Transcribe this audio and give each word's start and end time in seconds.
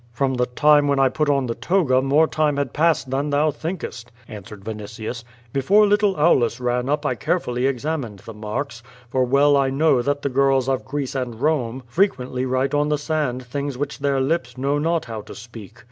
"From 0.11 0.33
the 0.33 0.47
time 0.47 0.87
when 0.87 0.97
I 0.97 1.09
put 1.09 1.29
on 1.29 1.45
the 1.45 1.53
toga 1.53 2.01
more 2.01 2.25
time 2.25 2.57
has 2.57 2.69
passed 2.73 3.11
than 3.11 3.29
thou 3.29 3.51
thinkest," 3.51 4.11
answered 4.27 4.63
Vinitius. 4.65 5.23
"Before 5.53 5.85
little 5.85 6.15
Aulus 6.15 6.59
ran 6.59 6.89
up 6.89 7.05
I 7.05 7.13
carefully 7.13 7.67
examined 7.67 8.17
the 8.17 8.33
marks, 8.33 8.81
for 9.11 9.23
well 9.23 9.55
I 9.55 9.69
know 9.69 10.01
that 10.01 10.23
the 10.23 10.29
girls 10.29 10.67
of 10.67 10.85
Greece 10.85 11.13
and 11.13 11.39
Bome 11.39 11.83
frequently 11.85 12.45
writ<3 12.47 12.73
on 12.79 12.89
the 12.89 12.97
sand 12.97 13.45
things 13.45 13.77
which 13.77 13.99
their 13.99 14.19
lips 14.19 14.57
know 14.57 14.79
not 14.79 15.05
how 15.05 15.21
to 15.21 15.35
speak. 15.35 15.77